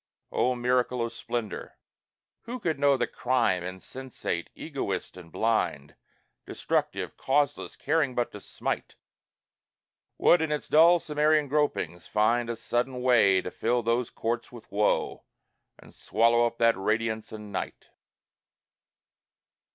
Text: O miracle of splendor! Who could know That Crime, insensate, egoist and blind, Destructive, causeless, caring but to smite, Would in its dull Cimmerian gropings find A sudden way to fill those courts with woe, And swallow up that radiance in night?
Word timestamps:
O 0.31 0.55
miracle 0.55 1.05
of 1.05 1.13
splendor! 1.13 1.77
Who 2.45 2.59
could 2.59 2.79
know 2.79 2.97
That 2.97 3.13
Crime, 3.13 3.63
insensate, 3.63 4.49
egoist 4.55 5.15
and 5.15 5.31
blind, 5.31 5.95
Destructive, 6.47 7.15
causeless, 7.17 7.75
caring 7.75 8.15
but 8.15 8.31
to 8.31 8.39
smite, 8.41 8.95
Would 10.17 10.41
in 10.41 10.51
its 10.51 10.67
dull 10.67 10.99
Cimmerian 10.99 11.47
gropings 11.47 12.07
find 12.07 12.49
A 12.49 12.55
sudden 12.55 13.03
way 13.03 13.41
to 13.43 13.51
fill 13.51 13.83
those 13.83 14.09
courts 14.09 14.51
with 14.51 14.71
woe, 14.71 15.23
And 15.77 15.93
swallow 15.93 16.47
up 16.47 16.57
that 16.57 16.75
radiance 16.75 17.31
in 17.31 17.51
night? 17.51 17.89